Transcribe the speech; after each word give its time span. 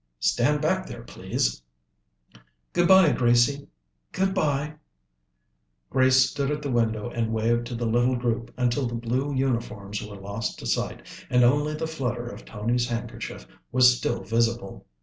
"Stand 0.19 0.63
back 0.63 0.87
there, 0.87 1.03
please." 1.03 1.61
"Good 2.73 2.87
bye, 2.87 3.11
Gracie!" 3.11 3.67
"Good 4.11 4.33
bye." 4.33 4.73
Grace 5.91 6.27
stood 6.27 6.49
at 6.49 6.63
the 6.63 6.71
window 6.71 7.11
and 7.11 7.31
waved 7.31 7.67
to 7.67 7.75
the 7.75 7.85
little 7.85 8.15
group 8.15 8.51
until 8.57 8.87
the 8.87 8.95
blue 8.95 9.31
uniforms 9.35 10.01
were 10.01 10.15
lost 10.15 10.57
to 10.57 10.65
sight 10.65 11.05
and 11.29 11.43
only 11.43 11.75
the 11.75 11.85
flutter 11.85 12.25
of 12.25 12.45
Tony's 12.45 12.87
handkerchief 12.87 13.45
was 13.71 13.95
still 13.95 14.23
visible. 14.23 14.87